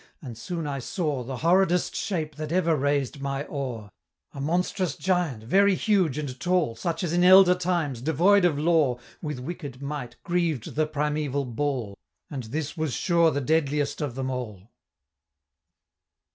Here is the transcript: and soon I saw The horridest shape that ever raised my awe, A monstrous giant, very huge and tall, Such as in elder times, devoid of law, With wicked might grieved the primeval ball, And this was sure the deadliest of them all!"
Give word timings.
and 0.19 0.35
soon 0.35 0.65
I 0.65 0.79
saw 0.79 1.23
The 1.23 1.37
horridest 1.45 1.95
shape 1.95 2.33
that 2.37 2.51
ever 2.51 2.75
raised 2.75 3.21
my 3.21 3.45
awe, 3.45 3.89
A 4.33 4.41
monstrous 4.41 4.95
giant, 4.97 5.43
very 5.43 5.75
huge 5.75 6.17
and 6.17 6.39
tall, 6.39 6.75
Such 6.75 7.03
as 7.03 7.13
in 7.13 7.23
elder 7.23 7.53
times, 7.53 8.01
devoid 8.01 8.43
of 8.43 8.57
law, 8.57 8.97
With 9.21 9.37
wicked 9.39 9.79
might 9.79 10.15
grieved 10.23 10.73
the 10.73 10.87
primeval 10.87 11.45
ball, 11.45 11.99
And 12.31 12.45
this 12.45 12.75
was 12.75 12.95
sure 12.95 13.29
the 13.29 13.41
deadliest 13.41 14.01
of 14.01 14.15
them 14.15 14.31
all!" 14.31 14.71